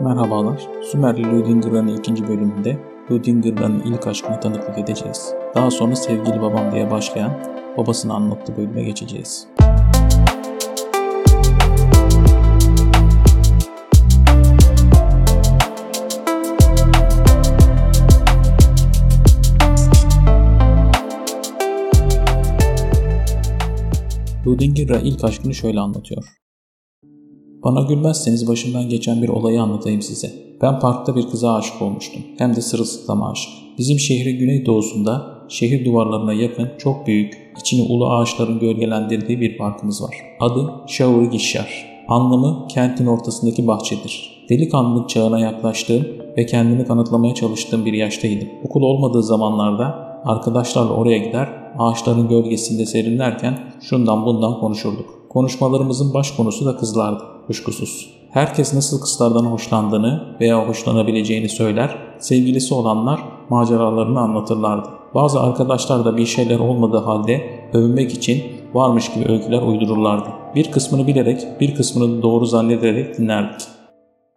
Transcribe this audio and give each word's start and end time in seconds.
Merhabalar. 0.00 0.68
Sümerli 0.82 1.22
Ludinger'ın 1.22 1.86
ikinci 1.86 2.28
bölümünde 2.28 2.78
Ludinger'ın 3.10 3.80
ilk 3.80 4.06
aşkına 4.06 4.40
tanıklık 4.40 4.78
edeceğiz. 4.78 5.34
Daha 5.54 5.70
sonra 5.70 5.96
sevgili 5.96 6.42
babam 6.42 6.72
diye 6.72 6.90
başlayan 6.90 7.32
babasını 7.76 8.14
anlattığı 8.14 8.56
bölüme 8.56 8.82
geçeceğiz. 8.82 9.48
Ludinger'a 24.46 24.98
ilk 24.98 25.24
aşkını 25.24 25.54
şöyle 25.54 25.80
anlatıyor. 25.80 26.24
Bana 27.64 27.80
gülmezseniz 27.80 28.48
başımdan 28.48 28.88
geçen 28.88 29.22
bir 29.22 29.28
olayı 29.28 29.62
anlatayım 29.62 30.02
size. 30.02 30.32
Ben 30.62 30.80
parkta 30.80 31.16
bir 31.16 31.28
kıza 31.28 31.54
aşık 31.54 31.82
olmuştum. 31.82 32.22
Hem 32.38 32.56
de 32.56 32.60
sırılsıklama 32.60 33.30
aşık. 33.30 33.52
Bizim 33.78 33.98
şehrin 33.98 34.38
güneydoğusunda 34.38 35.26
şehir 35.48 35.84
duvarlarına 35.84 36.32
yakın 36.32 36.68
çok 36.78 37.06
büyük, 37.06 37.52
içini 37.60 37.82
ulu 37.82 38.10
ağaçların 38.10 38.58
gölgelendirdiği 38.58 39.40
bir 39.40 39.58
parkımız 39.58 40.02
var. 40.02 40.14
Adı 40.40 40.70
Şavur 40.86 41.30
Gişyar. 41.30 41.90
Anlamı 42.08 42.68
kentin 42.68 43.06
ortasındaki 43.06 43.66
bahçedir. 43.66 44.44
Delikanlılık 44.50 45.08
çağına 45.08 45.38
yaklaştığım 45.38 46.06
ve 46.38 46.46
kendimi 46.46 46.84
kanıtlamaya 46.84 47.34
çalıştığım 47.34 47.84
bir 47.84 47.92
yaştaydım. 47.92 48.48
Okul 48.64 48.82
olmadığı 48.82 49.22
zamanlarda 49.22 49.84
arkadaşlarla 50.24 50.92
oraya 50.92 51.18
gider, 51.18 51.48
ağaçların 51.78 52.28
gölgesinde 52.28 52.86
serinlerken 52.86 53.58
şundan 53.80 54.26
bundan 54.26 54.60
konuşurduk. 54.60 55.19
Konuşmalarımızın 55.30 56.14
baş 56.14 56.30
konusu 56.30 56.66
da 56.66 56.76
kızlardı 56.76 57.24
kuşkusuz. 57.46 58.10
Herkes 58.30 58.74
nasıl 58.74 59.00
kızlardan 59.00 59.44
hoşlandığını 59.44 60.36
veya 60.40 60.68
hoşlanabileceğini 60.68 61.48
söyler, 61.48 61.98
sevgilisi 62.18 62.74
olanlar 62.74 63.20
maceralarını 63.50 64.20
anlatırlardı. 64.20 64.88
Bazı 65.14 65.40
arkadaşlar 65.40 66.04
da 66.04 66.16
bir 66.16 66.26
şeyler 66.26 66.58
olmadığı 66.58 66.98
halde 66.98 67.40
övünmek 67.72 68.12
için 68.12 68.42
varmış 68.74 69.12
gibi 69.12 69.32
öyküler 69.32 69.62
uydururlardı. 69.62 70.28
Bir 70.54 70.70
kısmını 70.70 71.06
bilerek, 71.06 71.60
bir 71.60 71.74
kısmını 71.74 72.22
doğru 72.22 72.46
zannederek 72.46 73.18
dinlerdik. 73.18 73.60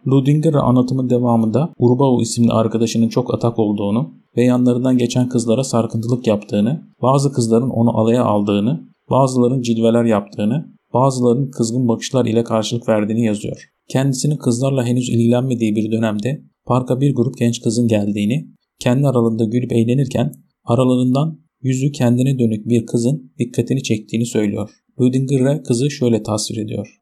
Ludinger 0.07 0.53
anlatımın 0.53 1.09
devamında 1.09 1.69
Urbau 1.77 2.21
isimli 2.21 2.51
arkadaşının 2.51 3.09
çok 3.09 3.33
atak 3.33 3.59
olduğunu 3.59 4.09
ve 4.37 4.43
yanlarından 4.43 4.97
geçen 4.97 5.29
kızlara 5.29 5.63
sarkıntılık 5.63 6.27
yaptığını, 6.27 6.81
bazı 7.01 7.33
kızların 7.33 7.69
onu 7.69 7.97
alaya 7.97 8.25
aldığını, 8.25 8.83
bazıların 9.09 9.61
cilveler 9.61 10.03
yaptığını, 10.03 10.73
bazılarının 10.93 11.51
kızgın 11.51 11.87
bakışlar 11.87 12.25
ile 12.25 12.43
karşılık 12.43 12.89
verdiğini 12.89 13.25
yazıyor. 13.25 13.69
Kendisinin 13.89 14.37
kızlarla 14.37 14.85
henüz 14.85 15.09
ilgilenmediği 15.09 15.75
bir 15.75 15.91
dönemde 15.91 16.43
parka 16.65 17.01
bir 17.01 17.15
grup 17.15 17.37
genç 17.37 17.61
kızın 17.61 17.87
geldiğini, 17.87 18.47
kendi 18.79 19.07
aralarında 19.07 19.45
gülüp 19.45 19.71
eğlenirken 19.71 20.31
aralarından 20.65 21.39
yüzü 21.61 21.91
kendine 21.91 22.39
dönük 22.39 22.69
bir 22.69 22.85
kızın 22.85 23.33
dikkatini 23.39 23.83
çektiğini 23.83 24.25
söylüyor. 24.25 24.69
Rüdinger'e 25.01 25.63
kızı 25.63 25.91
şöyle 25.91 26.23
tasvir 26.23 26.57
ediyor. 26.57 26.99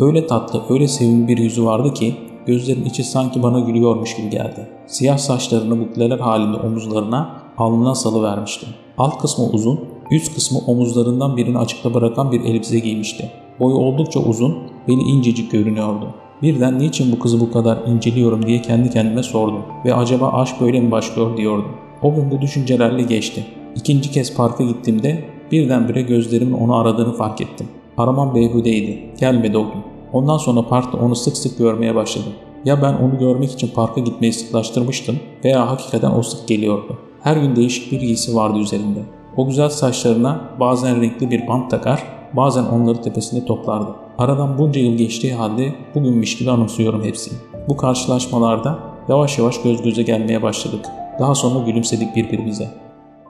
Öyle 0.00 0.26
tatlı, 0.26 0.62
öyle 0.74 0.88
sevimli 0.88 1.28
bir 1.28 1.38
yüzü 1.38 1.64
vardı 1.64 1.94
ki 1.94 2.14
gözlerin 2.46 2.84
içi 2.84 3.04
sanki 3.04 3.42
bana 3.42 3.60
gülüyormuş 3.60 4.16
gibi 4.16 4.30
geldi. 4.30 4.68
Siyah 4.86 5.18
saçlarını 5.18 5.80
bukleler 5.80 6.18
halinde 6.18 6.56
omuzlarına, 6.56 7.42
alnına 7.58 7.94
salıvermişti. 7.94 8.66
Alt 8.98 9.18
kısmı 9.18 9.44
uzun, 9.44 9.80
üst 10.10 10.34
kısmı 10.34 10.58
omuzlarından 10.58 11.36
birini 11.36 11.58
açıkta 11.58 11.94
bırakan 11.94 12.32
bir 12.32 12.40
elbise 12.40 12.78
giymişti. 12.78 13.30
Boyu 13.60 13.74
oldukça 13.74 14.20
uzun, 14.20 14.58
beli 14.88 15.00
incecik 15.00 15.52
görünüyordu. 15.52 16.14
Birden 16.42 16.78
niçin 16.78 17.12
bu 17.12 17.18
kızı 17.18 17.40
bu 17.40 17.52
kadar 17.52 17.78
inceliyorum 17.86 18.46
diye 18.46 18.62
kendi 18.62 18.90
kendime 18.90 19.22
sordum 19.22 19.62
ve 19.84 19.94
acaba 19.94 20.28
aşk 20.28 20.60
böyle 20.60 20.80
mi 20.80 20.90
başlıyor 20.90 21.36
diyordum. 21.36 21.68
O 22.02 22.14
gün 22.14 22.30
bu 22.30 22.40
düşüncelerle 22.40 23.02
geçti. 23.02 23.44
İkinci 23.76 24.10
kez 24.10 24.36
parka 24.36 24.64
gittiğimde 24.64 25.24
birdenbire 25.52 26.02
gözlerimin 26.02 26.52
onu 26.52 26.76
aradığını 26.76 27.12
fark 27.12 27.40
ettim. 27.40 27.68
Aramam 27.96 28.34
beyhudeydi. 28.34 28.98
Gelmedi 29.20 29.58
o 29.58 29.62
gün. 29.62 29.82
Ondan 30.12 30.36
sonra 30.36 30.68
parkta 30.68 30.98
onu 30.98 31.16
sık 31.16 31.36
sık 31.36 31.58
görmeye 31.58 31.94
başladım. 31.94 32.32
Ya 32.64 32.82
ben 32.82 32.94
onu 32.94 33.18
görmek 33.18 33.52
için 33.52 33.70
parka 33.74 34.00
gitmeyi 34.00 34.32
sıklaştırmıştım 34.32 35.16
veya 35.44 35.70
hakikaten 35.70 36.10
o 36.10 36.22
sık 36.22 36.48
geliyordu. 36.48 36.98
Her 37.22 37.36
gün 37.36 37.56
değişik 37.56 37.92
bir 37.92 38.00
giysi 38.00 38.36
vardı 38.36 38.58
üzerinde. 38.58 39.00
O 39.36 39.46
güzel 39.46 39.68
saçlarına 39.68 40.56
bazen 40.60 41.02
renkli 41.02 41.30
bir 41.30 41.48
bant 41.48 41.70
takar, 41.70 42.02
bazen 42.36 42.64
onları 42.64 43.02
tepesinde 43.02 43.44
toplardı. 43.44 43.90
Aradan 44.18 44.58
bunca 44.58 44.80
yıl 44.80 44.96
geçtiği 44.96 45.34
halde 45.34 45.74
bugünmüş 45.94 46.38
gibi 46.38 46.50
anımsıyorum 46.50 47.04
hepsini. 47.04 47.38
Bu 47.68 47.76
karşılaşmalarda 47.76 48.78
yavaş 49.08 49.38
yavaş 49.38 49.62
göz 49.62 49.82
göze 49.82 50.02
gelmeye 50.02 50.42
başladık. 50.42 50.86
Daha 51.18 51.34
sonra 51.34 51.66
gülümsedik 51.66 52.16
birbirimize. 52.16 52.68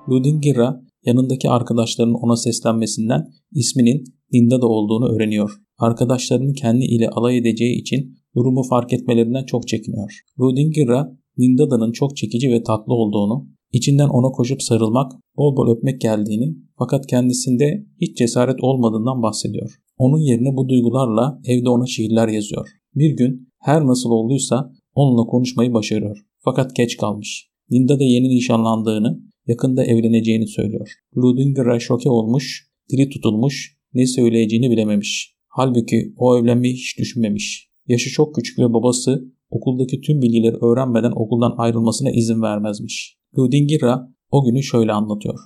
Ludingira 0.08 0.80
yanındaki 1.04 1.50
arkadaşlarının 1.50 2.14
ona 2.14 2.36
seslenmesinden 2.36 3.26
isminin 3.52 4.04
Nindada 4.32 4.66
olduğunu 4.66 5.14
öğreniyor. 5.14 5.50
Arkadaşlarının 5.78 6.52
kendi 6.52 6.84
ile 6.84 7.08
alay 7.08 7.38
edeceği 7.38 7.80
için 7.80 8.14
durumu 8.36 8.62
fark 8.70 8.92
etmelerinden 8.92 9.44
çok 9.44 9.68
çekiniyor. 9.68 10.20
Ludingira, 10.40 11.12
Nindada'nın 11.38 11.92
çok 11.92 12.16
çekici 12.16 12.50
ve 12.50 12.62
tatlı 12.62 12.94
olduğunu, 12.94 13.46
içinden 13.74 14.08
ona 14.08 14.28
koşup 14.32 14.62
sarılmak, 14.62 15.12
bol 15.36 15.56
bol 15.56 15.76
öpmek 15.76 16.00
geldiğini 16.00 16.56
fakat 16.78 17.06
kendisinde 17.06 17.86
hiç 18.00 18.18
cesaret 18.18 18.56
olmadığından 18.62 19.22
bahsediyor. 19.22 19.70
Onun 19.98 20.18
yerine 20.18 20.56
bu 20.56 20.68
duygularla 20.68 21.40
evde 21.44 21.68
ona 21.68 21.86
şiirler 21.86 22.28
yazıyor. 22.28 22.68
Bir 22.94 23.16
gün 23.16 23.48
her 23.60 23.86
nasıl 23.86 24.10
olduysa 24.10 24.72
onunla 24.94 25.24
konuşmayı 25.24 25.74
başarıyor. 25.74 26.18
Fakat 26.38 26.76
geç 26.76 26.96
kalmış. 26.96 27.50
Linda 27.72 28.00
da 28.00 28.04
yeni 28.04 28.28
nişanlandığını, 28.28 29.20
yakında 29.46 29.84
evleneceğini 29.84 30.46
söylüyor. 30.46 30.92
Ludinger'a 31.16 31.80
şoke 31.80 32.10
olmuş, 32.10 32.68
dili 32.90 33.08
tutulmuş, 33.08 33.76
ne 33.94 34.06
söyleyeceğini 34.06 34.70
bilememiş. 34.70 35.34
Halbuki 35.48 36.14
o 36.16 36.38
evlenmeyi 36.38 36.74
hiç 36.74 36.98
düşünmemiş. 36.98 37.68
Yaşı 37.86 38.10
çok 38.10 38.34
küçük 38.34 38.58
ve 38.58 38.72
babası 38.72 39.24
okuldaki 39.50 40.00
tüm 40.00 40.22
bilgileri 40.22 40.56
öğrenmeden 40.56 41.12
okuldan 41.16 41.54
ayrılmasına 41.58 42.10
izin 42.10 42.42
vermezmiş. 42.42 43.18
Ludingira 43.38 44.08
o 44.30 44.44
günü 44.44 44.62
şöyle 44.62 44.92
anlatıyor. 44.92 45.38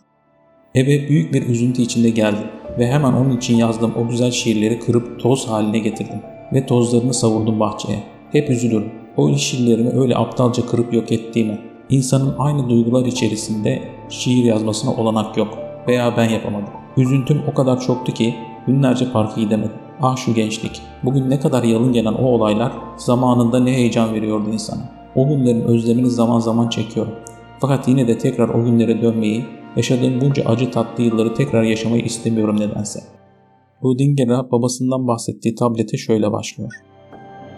Eve 0.74 1.08
büyük 1.08 1.34
bir 1.34 1.46
üzüntü 1.46 1.82
içinde 1.82 2.10
geldim 2.10 2.46
ve 2.78 2.86
hemen 2.86 3.12
onun 3.12 3.36
için 3.36 3.56
yazdığım 3.56 3.92
o 3.96 4.08
güzel 4.08 4.30
şiirleri 4.30 4.80
kırıp 4.80 5.20
toz 5.20 5.48
haline 5.48 5.78
getirdim 5.78 6.20
ve 6.52 6.66
tozlarını 6.66 7.14
savurdum 7.14 7.60
bahçeye. 7.60 8.02
Hep 8.32 8.50
üzülürüm. 8.50 8.90
O 9.16 9.34
şiirlerimi 9.34 9.90
öyle 9.90 10.16
aptalca 10.16 10.66
kırıp 10.66 10.94
yok 10.94 11.12
ettiğime. 11.12 11.58
İnsanın 11.90 12.34
aynı 12.38 12.68
duygular 12.68 13.06
içerisinde 13.06 13.82
şiir 14.08 14.44
yazmasına 14.44 14.94
olanak 14.94 15.36
yok 15.36 15.58
veya 15.88 16.16
ben 16.16 16.28
yapamadım. 16.28 16.72
Üzüntüm 16.96 17.42
o 17.52 17.54
kadar 17.54 17.80
çoktu 17.80 18.12
ki 18.12 18.34
günlerce 18.66 19.12
parka 19.12 19.40
gidemedim. 19.40 19.72
Ah 20.02 20.16
şu 20.16 20.34
gençlik. 20.34 20.82
Bugün 21.04 21.30
ne 21.30 21.40
kadar 21.40 21.62
yalın 21.62 21.92
gelen 21.92 22.14
o 22.14 22.24
olaylar 22.24 22.72
zamanında 22.96 23.60
ne 23.60 23.72
heyecan 23.72 24.14
veriyordu 24.14 24.50
insana. 24.52 24.82
O 25.14 25.28
günlerin 25.28 25.62
özlemini 25.64 26.10
zaman 26.10 26.38
zaman 26.38 26.68
çekiyorum. 26.68 27.12
Fakat 27.60 27.88
yine 27.88 28.08
de 28.08 28.18
tekrar 28.18 28.48
o 28.48 28.64
günlere 28.64 29.02
dönmeyi, 29.02 29.44
yaşadığım 29.76 30.20
bunca 30.20 30.44
acı 30.44 30.70
tatlı 30.70 31.04
yılları 31.04 31.34
tekrar 31.34 31.62
yaşamayı 31.62 32.02
istemiyorum 32.02 32.60
nedense. 32.60 33.00
Rudinger'a 33.84 34.50
babasından 34.50 35.06
bahsettiği 35.06 35.54
tablete 35.54 35.96
şöyle 35.96 36.32
başlıyor. 36.32 36.72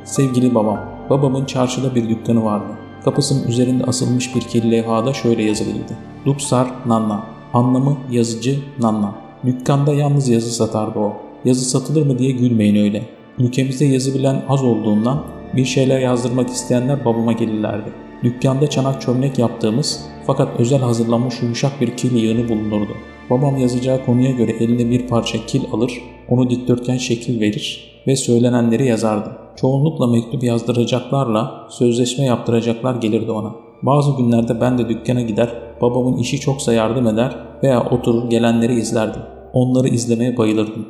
Sevgili 0.05 0.55
babam, 0.55 0.79
babamın 1.11 1.45
çarşıda 1.45 1.95
bir 1.95 2.09
dükkanı 2.09 2.45
vardı. 2.45 2.73
Kapısının 3.05 3.49
üzerinde 3.49 3.85
asılmış 3.85 4.35
bir 4.35 4.41
kirli 4.41 4.71
levhada 4.71 5.13
şöyle 5.13 5.43
yazılıydı. 5.43 5.97
Luxar 6.27 6.71
Nanna. 6.87 7.27
Anlamı 7.55 7.97
yazıcı 8.11 8.59
Nanna. 8.81 9.15
Dükkanda 9.45 9.93
yalnız 9.95 10.29
yazı 10.29 10.55
satardı 10.55 10.99
o. 10.99 11.13
Yazı 11.45 11.65
satılır 11.65 12.07
mı 12.07 12.19
diye 12.19 12.31
gülmeyin 12.31 12.77
öyle. 12.77 13.03
Ülkemizde 13.39 13.85
yazı 13.85 14.15
bilen 14.15 14.43
az 14.49 14.65
olduğundan 14.65 15.25
bir 15.57 15.65
şeyler 15.65 16.01
yazdırmak 16.01 16.49
isteyenler 16.49 17.05
babama 17.05 17.33
gelirlerdi. 17.33 18.10
Dükkanda 18.23 18.71
çanak 18.71 19.01
çömlek 19.01 19.39
yaptığımız 19.39 20.05
fakat 20.27 20.61
özel 20.61 20.79
hazırlanmış 20.79 21.43
yumuşak 21.43 21.81
bir 21.81 21.97
kil 21.97 22.17
yığını 22.17 22.49
bulunurdu. 22.49 22.93
Babam 23.31 23.57
yazacağı 23.57 24.05
konuya 24.05 24.31
göre 24.31 24.51
eline 24.51 24.91
bir 24.91 25.09
parça 25.09 25.47
kil 25.47 25.63
alır, 25.73 25.93
onu 26.29 26.51
dikdörtgen 26.51 26.97
şekil 26.97 27.41
verir 27.41 27.91
ve 28.07 28.17
söylenenleri 28.17 28.87
yazardı. 28.87 29.31
Çoğunlukla 29.57 30.07
mektup 30.07 30.45
yazdıracaklarla 30.45 31.69
sözleşme 31.71 32.25
yaptıracaklar 32.25 32.95
gelirdi 32.95 33.31
ona. 33.31 33.55
Bazı 33.83 34.17
günlerde 34.17 34.61
ben 34.61 34.79
de 34.79 34.89
dükkana 34.89 35.23
gider, 35.23 35.51
babamın 35.83 36.17
işi 36.17 36.41
çoksa 36.41 36.73
yardım 36.73 37.07
eder 37.07 37.37
veya 37.63 37.91
oturur 37.91 38.31
gelenleri 38.31 38.75
izlerdim. 38.75 39.23
Onları 39.53 39.89
izlemeye 39.89 40.37
bayılırdım. 40.37 40.87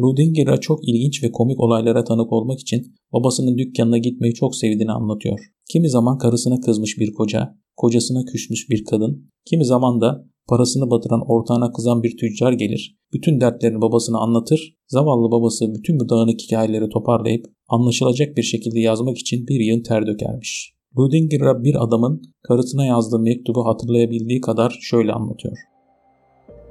Ludinger'a 0.00 0.56
çok 0.56 0.88
ilginç 0.88 1.24
ve 1.24 1.32
komik 1.32 1.60
olaylara 1.60 2.04
tanık 2.04 2.32
olmak 2.32 2.60
için 2.60 2.94
babasının 3.12 3.58
dükkanına 3.58 3.98
gitmeyi 3.98 4.34
çok 4.34 4.56
sevdiğini 4.56 4.92
anlatıyor. 4.92 5.38
Kimi 5.68 5.90
zaman 5.90 6.18
karısına 6.18 6.60
kızmış 6.60 6.98
bir 6.98 7.12
koca, 7.12 7.54
kocasına 7.76 8.24
küsmüş 8.24 8.70
bir 8.70 8.84
kadın, 8.84 9.30
kimi 9.44 9.64
zaman 9.64 10.00
da 10.00 10.24
parasını 10.48 10.90
batıran 10.90 11.22
ortağına 11.28 11.72
kızan 11.72 12.02
bir 12.02 12.16
tüccar 12.16 12.52
gelir, 12.52 12.98
bütün 13.12 13.40
dertlerini 13.40 13.80
babasına 13.80 14.18
anlatır, 14.18 14.76
zavallı 14.86 15.30
babası 15.30 15.74
bütün 15.74 16.00
bu 16.00 16.08
dağınık 16.08 16.40
hikayeleri 16.40 16.88
toparlayıp 16.88 17.46
anlaşılacak 17.68 18.36
bir 18.36 18.42
şekilde 18.42 18.80
yazmak 18.80 19.18
için 19.18 19.46
bir 19.46 19.60
yığın 19.60 19.82
ter 19.82 20.06
dökermiş. 20.06 20.74
Ludinger'a 20.98 21.64
bir 21.64 21.84
adamın 21.84 22.22
karısına 22.42 22.86
yazdığı 22.86 23.18
mektubu 23.18 23.66
hatırlayabildiği 23.66 24.40
kadar 24.40 24.78
şöyle 24.80 25.12
anlatıyor. 25.12 25.58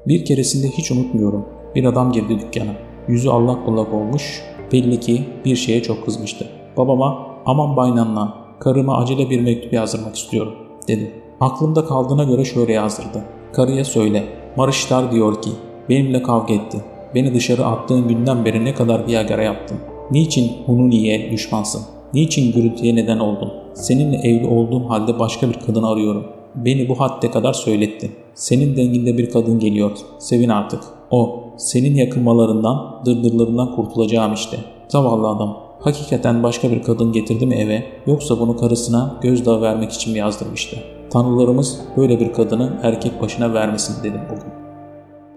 Bir 0.07 0.25
keresinde 0.25 0.67
hiç 0.67 0.91
unutmuyorum. 0.91 1.45
Bir 1.75 1.83
adam 1.83 2.11
girdi 2.11 2.39
dükkana. 2.39 2.75
Yüzü 3.07 3.29
allak 3.29 3.67
bullak 3.67 3.94
olmuş. 3.94 4.41
Belli 4.71 4.99
ki 4.99 5.25
bir 5.45 5.55
şeye 5.55 5.83
çok 5.83 6.05
kızmıştı. 6.05 6.47
Babama 6.77 7.27
aman 7.45 7.77
baynanla 7.77 8.46
karıma 8.59 8.98
acele 8.98 9.30
bir 9.30 9.42
mektup 9.42 9.74
yazdırmak 9.74 10.15
istiyorum 10.15 10.54
dedi. 10.88 11.12
Aklımda 11.39 11.86
kaldığına 11.86 12.24
göre 12.24 12.45
şöyle 12.45 12.74
yazdırdı. 12.74 13.24
Karıya 13.54 13.86
söyle. 13.86 14.24
Marışlar 14.56 15.12
diyor 15.12 15.42
ki 15.42 15.50
benimle 15.89 16.24
kavga 16.24 16.54
etti. 16.54 16.77
Beni 17.15 17.33
dışarı 17.33 17.65
attığın 17.65 18.07
günden 18.07 18.45
beri 18.45 18.65
ne 18.65 18.74
kadar 18.74 19.07
bir 19.07 19.39
yaptın. 19.39 19.77
Niçin 20.12 20.51
Hununi'ye 20.65 21.31
düşmansın? 21.31 21.81
Niçin 22.13 22.54
gürültüye 22.54 22.95
neden 22.95 23.19
oldun? 23.19 23.54
Seninle 23.74 24.18
evli 24.18 24.48
olduğum 24.48 24.89
halde 24.89 25.19
başka 25.19 25.50
bir 25.50 25.59
kadın 25.65 25.83
arıyorum. 25.83 26.27
Beni 26.56 26.89
bu 26.89 27.00
hadde 27.00 27.31
kadar 27.31 27.54
söyletti. 27.54 28.12
Senin 28.33 28.77
denginde 28.77 29.18
bir 29.18 29.31
kadın 29.31 29.59
geliyor. 29.59 29.92
Sevin 30.19 30.50
artık. 30.50 30.83
O, 31.12 31.44
senin 31.57 31.95
yakınmalarından, 31.95 33.01
dırdırlarından 33.06 33.75
kurtulacağım 33.75 34.33
işte. 34.33 34.57
Zavallı 34.88 35.27
adam. 35.27 35.66
Hakikaten 35.87 36.43
başka 36.43 36.71
bir 36.71 36.81
kadın 36.81 37.11
getirdi 37.11 37.45
mi 37.45 37.55
eve 37.55 37.83
yoksa 38.07 38.39
bunu 38.39 38.57
karısına 38.57 39.19
gözdağı 39.23 39.61
vermek 39.61 39.91
için 39.91 40.13
mi 40.13 40.19
yazdırmıştı? 40.19 40.77
Tanrılarımız 41.09 41.79
böyle 41.97 42.19
bir 42.19 42.33
kadını 42.33 42.79
erkek 42.83 43.21
başına 43.21 43.53
vermesin 43.53 44.03
dedim 44.03 44.21
bugün. 44.31 44.51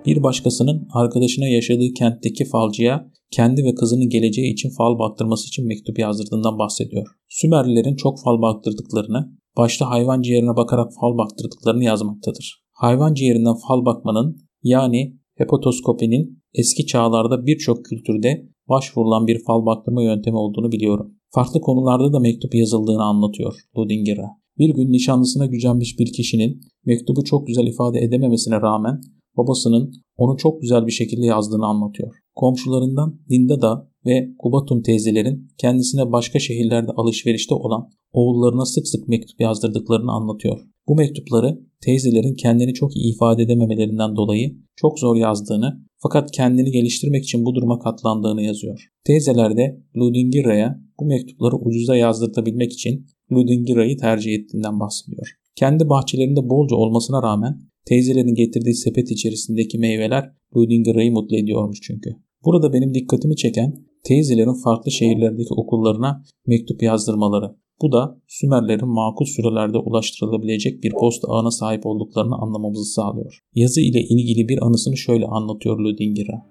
Bir 0.06 0.23
başkasının 0.23 0.88
arkadaşına 0.94 1.49
yaşadığı 1.49 1.93
kentteki 1.99 2.44
falcıya 2.44 3.11
kendi 3.31 3.64
ve 3.64 3.75
kızının 3.75 4.08
geleceği 4.08 4.52
için 4.52 4.70
fal 4.79 4.99
baktırması 4.99 5.47
için 5.47 5.67
mektup 5.67 5.99
yazdırdığından 5.99 6.58
bahsediyor. 6.58 7.06
Sümerlilerin 7.29 7.97
çok 7.97 8.23
fal 8.25 8.43
baktırdıklarını, 8.43 9.32
başta 9.56 9.91
hayvan 9.91 10.23
ciğerine 10.23 10.56
bakarak 10.56 10.91
fal 11.00 11.19
baktırdıklarını 11.19 11.85
yazmaktadır. 11.85 12.64
Hayvan 12.73 13.14
ciğerinden 13.14 13.56
fal 13.69 13.85
bakmanın 13.85 14.37
yani 14.62 15.17
hepatoskopinin 15.35 16.43
eski 16.55 16.87
çağlarda 16.87 17.47
birçok 17.47 17.85
kültürde 17.85 18.50
başvurulan 18.71 19.27
bir 19.27 19.45
fal 19.45 19.67
baktırma 19.67 20.03
yöntemi 20.03 20.37
olduğunu 20.37 20.73
biliyorum. 20.73 21.15
Farklı 21.35 21.61
konularda 21.61 22.13
da 22.13 22.21
mektup 22.21 22.55
yazıldığını 22.55 23.03
anlatıyor 23.03 23.55
Ludinger'a. 23.79 24.41
Bir 24.59 24.75
gün 24.75 24.93
nişanlısına 24.93 25.47
gücenmiş 25.47 25.99
bir 25.99 26.13
kişinin 26.13 26.61
mektubu 26.87 27.25
çok 27.25 27.47
güzel 27.47 27.67
ifade 27.67 28.01
edememesine 28.01 28.61
rağmen 28.61 29.01
babasının 29.37 29.93
onu 30.17 30.37
çok 30.37 30.61
güzel 30.61 30.87
bir 30.87 30.93
şekilde 30.93 31.27
yazdığını 31.27 31.67
anlatıyor. 31.67 32.15
Komşularından 32.35 33.21
Lindada 33.31 33.91
ve 34.07 34.29
Kubatum 34.39 34.83
teyzelerin 34.83 35.49
kendisine 35.59 36.13
başka 36.13 36.39
şehirlerde 36.39 36.91
alışverişte 36.97 37.55
olan 37.55 37.89
oğullarına 38.13 38.65
sık 38.65 38.89
sık 38.89 39.09
mektup 39.09 39.41
yazdırdıklarını 39.41 40.13
anlatıyor. 40.13 40.59
Bu 40.89 40.95
mektupları 40.95 41.61
teyzelerin 41.85 42.35
kendini 42.35 42.75
çok 42.75 42.97
iyi 42.97 43.15
ifade 43.15 43.43
edememelerinden 43.43 44.17
dolayı 44.17 44.57
çok 44.77 44.99
zor 44.99 45.17
yazdığını 45.17 45.90
fakat 46.02 46.31
kendini 46.31 46.70
geliştirmek 46.70 47.25
için 47.25 47.44
bu 47.44 47.55
duruma 47.55 47.79
katlandığını 47.79 48.43
yazıyor. 48.43 48.88
Teyzeler 49.05 49.56
de 49.56 49.81
Ludingira'ya 49.97 50.81
bu 51.00 51.05
mektupları 51.05 51.56
ucuza 51.56 51.97
yazdırtabilmek 51.97 52.73
için 52.73 53.06
Ludingira'yı 53.32 53.97
tercih 53.97 54.35
ettiğinden 54.35 54.81
bahsediyor. 54.81 55.26
Kendi 55.56 55.88
bahçelerinde 55.88 56.49
bolca 56.49 56.76
olmasına 56.76 57.23
rağmen 57.23 57.61
teyzelerin 57.87 58.35
getirdiği 58.35 58.75
sepet 58.75 59.11
içerisindeki 59.11 59.79
meyveler 59.79 60.32
Ludingira'yı 60.56 61.12
mutlu 61.12 61.37
ediyormuş 61.37 61.79
çünkü. 61.82 62.11
Burada 62.44 62.73
benim 62.73 62.94
dikkatimi 62.94 63.37
çeken 63.37 63.75
teyzelerin 64.05 64.62
farklı 64.64 64.91
şehirlerdeki 64.91 65.55
okullarına 65.55 66.23
mektup 66.47 66.82
yazdırmaları. 66.82 67.56
Bu 67.82 67.93
da 67.93 68.17
Sümerlerin 68.29 68.88
makul 68.88 69.25
sürelerde 69.25 69.79
ulaştırılabilecek 69.79 70.82
bir 70.82 70.93
posta 70.93 71.29
ağına 71.29 71.50
sahip 71.50 71.87
olduklarını 71.87 72.35
anlamamızı 72.35 72.85
sağlıyor. 72.85 73.43
Yazı 73.55 73.81
ile 73.81 74.00
ilgili 74.00 74.49
bir 74.49 74.67
anısını 74.67 74.97
şöyle 74.97 75.27
anlatıyor 75.27 75.79
Ludingira. 75.79 76.47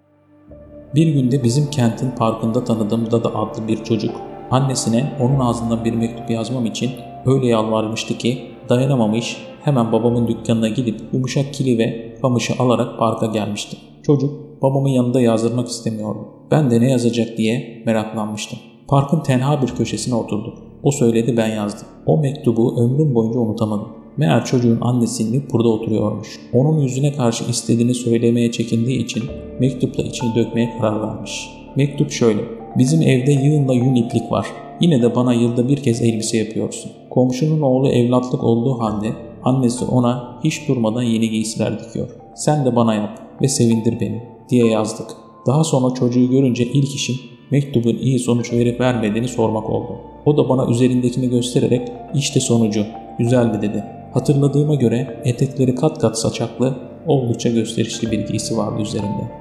Bir 0.96 1.08
günde 1.08 1.44
bizim 1.44 1.70
kentin 1.70 2.12
parkında 2.12 2.64
tanıdığım 2.64 3.12
Dada 3.12 3.36
adlı 3.36 3.68
bir 3.68 3.84
çocuk 3.84 4.12
annesine 4.52 5.18
onun 5.22 5.40
ağzından 5.40 5.86
bir 5.86 5.94
mektup 5.94 6.30
yazmam 6.30 6.66
için 6.66 6.92
öyle 7.26 7.48
yalvarmıştı 7.48 8.18
ki 8.18 8.38
dayanamamış 8.70 9.38
hemen 9.64 9.92
babamın 9.92 10.28
dükkanına 10.28 10.70
gidip 10.70 11.02
yumuşak 11.14 11.54
kili 11.54 11.78
ve 11.78 12.18
pamışı 12.22 12.54
alarak 12.60 13.00
parka 13.00 13.26
gelmişti. 13.26 13.78
Çocuk 14.04 14.62
babamın 14.62 14.90
yanında 14.90 15.22
yazdırmak 15.22 15.68
istemiyordu. 15.68 16.20
Ben 16.52 16.72
de 16.72 16.82
ne 16.82 16.92
yazacak 16.92 17.38
diye 17.38 17.84
meraklanmıştım. 17.86 18.60
Parkın 18.90 19.20
tenha 19.20 19.62
bir 19.62 19.68
köşesine 19.68 20.16
oturduk. 20.16 20.54
O 20.84 20.92
söyledi 20.92 21.38
ben 21.38 21.48
yazdım. 21.48 21.88
O 22.06 22.18
mektubu 22.18 22.82
ömrüm 22.82 23.16
boyunca 23.16 23.40
unutamadım. 23.40 23.88
Meğer 24.18 24.46
çocuğun 24.46 24.82
annesi 24.82 25.44
burada 25.52 25.70
oturuyormuş. 25.70 26.40
Onun 26.54 26.80
yüzüne 26.80 27.14
karşı 27.14 27.44
istediğini 27.50 27.94
söylemeye 27.94 28.52
çekindiği 28.52 29.04
için 29.06 29.24
mektupla 29.60 30.04
içini 30.04 30.36
dökmeye 30.36 30.78
karar 30.78 31.02
vermiş. 31.02 31.50
Mektup 31.76 32.12
şöyle. 32.12 32.42
Bizim 32.78 33.02
evde 33.02 33.32
yığınla 33.32 33.74
yün 33.74 33.96
iplik 33.96 34.32
var. 34.32 34.48
Yine 34.82 35.02
de 35.02 35.16
bana 35.16 35.34
yılda 35.34 35.68
bir 35.68 35.78
kez 35.78 36.02
elbise 36.02 36.38
yapıyorsun. 36.38 36.92
Komşunun 37.10 37.62
oğlu 37.62 37.90
evlatlık 37.90 38.44
olduğu 38.44 38.80
halde 38.80 39.12
annesi 39.44 39.86
ona 39.86 40.40
hiç 40.44 40.68
durmadan 40.68 41.04
yeni 41.04 41.30
giysiler 41.30 41.80
dikiyor. 41.80 42.10
Sen 42.36 42.66
de 42.66 42.76
bana 42.76 42.94
yap 42.94 43.20
ve 43.42 43.48
sevindir 43.48 44.00
beni 44.00 44.24
diye 44.50 44.68
yazdık. 44.68 45.08
Daha 45.48 45.64
sonra 45.64 45.94
çocuğu 45.94 46.30
görünce 46.30 46.64
ilk 46.64 46.96
işim 46.96 47.16
mektubun 47.52 47.98
iyi 47.98 48.20
sonuç 48.20 48.54
verip 48.54 48.80
vermediğini 48.80 49.28
sormak 49.28 49.70
oldu. 49.70 49.98
O 50.26 50.38
da 50.38 50.50
bana 50.50 50.72
üzerindekini 50.72 51.30
göstererek 51.30 51.88
işte 52.16 52.40
sonucu, 52.40 52.86
güzeldi 53.20 53.62
dedi. 53.62 53.84
Hatırladığıma 54.14 54.76
göre 54.76 55.22
etekleri 55.26 55.76
kat 55.76 56.00
kat 56.00 56.20
saçaklı, 56.20 56.78
oldukça 57.08 57.50
gösterişli 57.50 58.12
bir 58.12 58.20
giysi 58.28 58.58
vardı 58.58 58.82
üzerinde. 58.82 59.32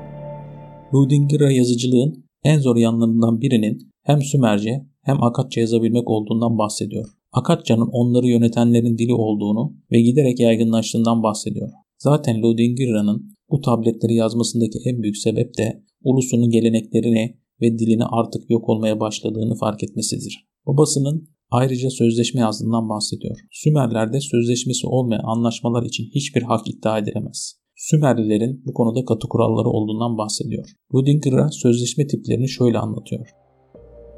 Ludingira 0.94 1.52
yazıcılığın 1.52 2.24
en 2.44 2.58
zor 2.58 2.76
yanlarından 2.76 3.40
birinin 3.40 3.78
hem 4.02 4.22
Sümerce 4.22 4.86
hem 5.02 5.22
Akatça 5.22 5.60
yazabilmek 5.60 6.10
olduğundan 6.10 6.58
bahsediyor. 6.58 7.06
Akatça'nın 7.32 7.88
onları 7.92 8.26
yönetenlerin 8.26 8.98
dili 8.98 9.14
olduğunu 9.14 9.72
ve 9.92 10.00
giderek 10.00 10.40
yaygınlaştığından 10.40 11.22
bahsediyor. 11.22 11.68
Zaten 11.98 12.42
Ludingira'nın 12.42 13.36
bu 13.50 13.60
tabletleri 13.60 14.14
yazmasındaki 14.14 14.78
en 14.84 15.02
büyük 15.02 15.16
sebep 15.16 15.58
de 15.58 15.82
ulusunun 16.04 16.50
geleneklerini 16.50 17.38
ve 17.60 17.78
dilini 17.78 18.04
artık 18.04 18.50
yok 18.50 18.68
olmaya 18.68 19.00
başladığını 19.00 19.54
fark 19.54 19.82
etmesidir. 19.82 20.48
Babasının 20.66 21.28
ayrıca 21.50 21.90
sözleşme 21.90 22.40
yazdığından 22.40 22.88
bahsediyor. 22.88 23.36
Sümerlerde 23.50 24.20
sözleşmesi 24.20 24.86
olmayan 24.86 25.24
anlaşmalar 25.24 25.82
için 25.82 26.04
hiçbir 26.14 26.42
hak 26.42 26.68
iddia 26.68 26.98
edilemez. 26.98 27.58
Sümerlilerin 27.76 28.62
bu 28.66 28.74
konuda 28.74 29.04
katı 29.04 29.28
kuralları 29.28 29.68
olduğundan 29.68 30.18
bahsediyor. 30.18 30.68
Ludinger'a 30.94 31.48
sözleşme 31.48 32.06
tiplerini 32.06 32.48
şöyle 32.48 32.78
anlatıyor. 32.78 33.28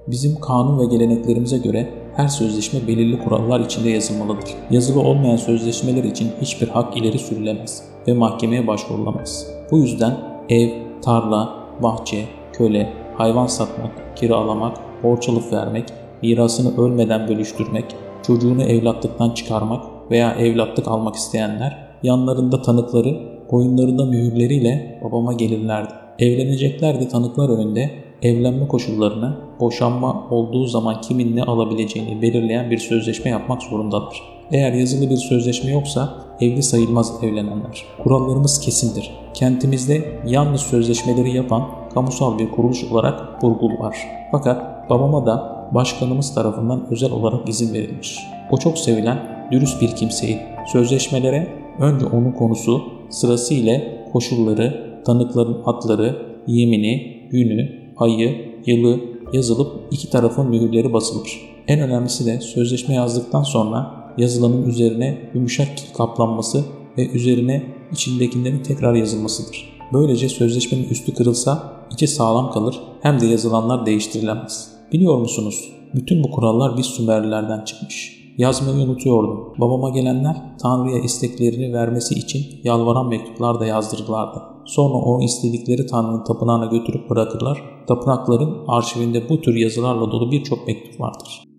Bizim 0.06 0.40
kanun 0.40 0.78
ve 0.78 0.96
geleneklerimize 0.96 1.58
göre 1.58 1.88
her 2.16 2.28
sözleşme 2.28 2.86
belirli 2.88 3.18
kurallar 3.18 3.60
içinde 3.60 3.90
yazılmalıdır. 3.90 4.50
Yazılı 4.70 5.00
olmayan 5.00 5.36
sözleşmeler 5.36 6.04
için 6.04 6.28
hiçbir 6.40 6.68
hak 6.68 6.96
ileri 6.96 7.18
sürülemez 7.18 7.82
ve 8.08 8.12
mahkemeye 8.12 8.66
başvurulamaz. 8.66 9.46
Bu 9.70 9.78
yüzden 9.78 10.18
ev, 10.48 10.70
tarla, 11.02 11.68
bahçe, 11.82 12.24
köle, 12.52 12.99
hayvan 13.20 13.46
satmak, 13.46 14.16
kiralamak, 14.16 14.76
borç 15.02 15.28
alıp 15.28 15.52
vermek, 15.52 15.84
mirasını 16.22 16.84
ölmeden 16.84 17.28
bölüştürmek, 17.28 17.84
çocuğunu 18.22 18.62
evlatlıktan 18.62 19.30
çıkarmak 19.30 19.84
veya 20.10 20.34
evlatlık 20.34 20.88
almak 20.88 21.14
isteyenler 21.14 21.78
yanlarında 22.02 22.62
tanıkları, 22.62 23.16
boyunlarında 23.52 24.04
mühürleriyle 24.04 25.00
babama 25.04 25.32
gelirlerdi. 25.32 25.94
Evleneceklerdi 26.18 27.08
tanıklar 27.08 27.48
önünde 27.48 27.90
evlenme 28.22 28.68
koşullarını 28.68 29.36
boşanma 29.60 30.26
olduğu 30.30 30.66
zaman 30.66 31.00
kimin 31.00 31.36
ne 31.36 31.42
alabileceğini 31.42 32.22
belirleyen 32.22 32.70
bir 32.70 32.78
sözleşme 32.78 33.30
yapmak 33.30 33.62
zorundadır. 33.62 34.22
Eğer 34.52 34.72
yazılı 34.72 35.10
bir 35.10 35.16
sözleşme 35.16 35.70
yoksa 35.70 36.14
evli 36.40 36.62
sayılmaz 36.62 37.12
evlenenler. 37.22 37.84
Kurallarımız 38.02 38.60
kesindir. 38.60 39.10
Kentimizde 39.34 40.20
yalnız 40.26 40.60
sözleşmeleri 40.60 41.36
yapan 41.36 41.62
kamusal 41.94 42.38
bir 42.38 42.50
kuruluş 42.50 42.84
olarak 42.84 43.42
Burgul 43.42 43.78
var. 43.78 43.96
Fakat 44.32 44.90
babama 44.90 45.26
da 45.26 45.66
başkanımız 45.74 46.34
tarafından 46.34 46.86
özel 46.90 47.12
olarak 47.12 47.48
izin 47.48 47.74
verilmiş. 47.74 48.18
O 48.50 48.56
çok 48.56 48.78
sevilen, 48.78 49.48
dürüst 49.52 49.82
bir 49.82 49.96
kimseyi 49.96 50.38
sözleşmelere 50.72 51.48
önce 51.78 52.06
onun 52.06 52.32
konusu, 52.32 52.82
sırası 53.10 53.54
ile 53.54 54.04
koşulları, 54.12 55.00
tanıkların 55.06 55.62
adları, 55.64 56.16
yemini, 56.46 57.28
günü, 57.30 57.68
ayı, 57.96 58.36
yılı 58.66 59.00
yazılıp 59.32 59.82
iki 59.90 60.10
tarafın 60.10 60.48
mühürleri 60.48 60.92
basılır. 60.92 61.50
En 61.68 61.80
önemlisi 61.80 62.26
de 62.26 62.40
sözleşme 62.40 62.94
yazdıktan 62.94 63.42
sonra 63.42 63.99
yazılanın 64.20 64.62
üzerine 64.62 65.30
yumuşak 65.34 65.76
kil 65.76 65.94
kaplanması 65.94 66.64
ve 66.98 67.08
üzerine 67.08 67.62
içindekilerin 67.92 68.62
tekrar 68.62 68.94
yazılmasıdır. 68.94 69.80
Böylece 69.92 70.28
sözleşmenin 70.28 70.88
üstü 70.88 71.14
kırılsa 71.14 71.72
içi 71.92 72.06
sağlam 72.06 72.50
kalır 72.50 72.80
hem 73.02 73.20
de 73.20 73.26
yazılanlar 73.26 73.86
değiştirilemez. 73.86 74.72
Biliyor 74.92 75.18
musunuz? 75.18 75.72
Bütün 75.94 76.24
bu 76.24 76.30
kurallar 76.30 76.76
biz 76.76 76.86
Sümerlilerden 76.86 77.64
çıkmış. 77.64 78.20
Yazmayı 78.38 78.88
unutuyordum. 78.88 79.54
Babama 79.58 79.90
gelenler 79.90 80.36
Tanrı'ya 80.62 80.98
isteklerini 80.98 81.72
vermesi 81.72 82.14
için 82.14 82.44
yalvaran 82.64 83.08
mektuplar 83.08 83.60
da 83.60 83.66
yazdırırlardı. 83.66 84.42
Sonra 84.64 84.94
onu 84.94 85.24
istedikleri 85.24 85.86
Tanrı'nın 85.86 86.24
tapınağına 86.24 86.66
götürüp 86.66 87.10
bırakırlar. 87.10 87.62
Tapınakların 87.88 88.64
arşivinde 88.68 89.28
bu 89.28 89.40
tür 89.40 89.54
yazılarla 89.54 90.12
dolu 90.12 90.30
birçok 90.30 90.66
mektup 90.66 91.00
vardır. 91.00 91.49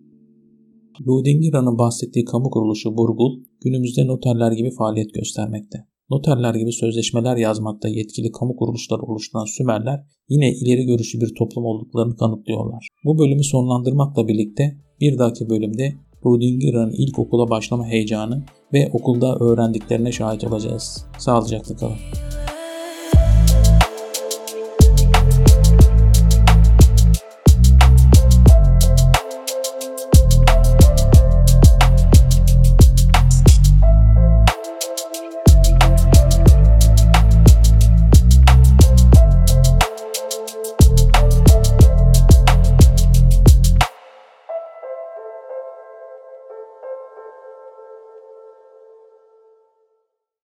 Ludingira'nın 1.07 1.77
bahsettiği 1.77 2.25
kamu 2.25 2.49
kuruluşu 2.49 2.97
Burgul, 2.97 3.43
günümüzde 3.61 4.07
noterler 4.07 4.51
gibi 4.51 4.71
faaliyet 4.71 5.13
göstermekte. 5.13 5.77
Noterler 6.09 6.55
gibi 6.55 6.71
sözleşmeler 6.71 7.37
yazmakta 7.37 7.87
yetkili 7.89 8.31
kamu 8.31 8.55
kuruluşları 8.55 9.01
oluşturan 9.01 9.45
Sümerler 9.45 9.99
yine 10.29 10.51
ileri 10.51 10.85
görüşlü 10.85 11.21
bir 11.21 11.35
toplum 11.35 11.65
olduklarını 11.65 12.15
kanıtlıyorlar. 12.15 12.87
Bu 13.05 13.17
bölümü 13.17 13.43
sonlandırmakla 13.43 14.27
birlikte 14.27 14.77
bir 15.01 15.17
dahaki 15.17 15.49
bölümde 15.49 15.93
Rudingira'nın 16.25 16.93
ilk 16.97 17.19
okula 17.19 17.49
başlama 17.49 17.85
heyecanı 17.85 18.43
ve 18.73 18.89
okulda 18.93 19.35
öğrendiklerine 19.35 20.11
şahit 20.11 20.43
olacağız. 20.43 21.05
Sağlıcakla 21.17 21.75
kalın. 21.75 21.97